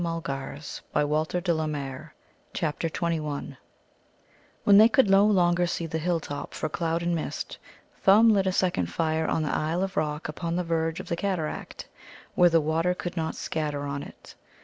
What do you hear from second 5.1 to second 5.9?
no longer see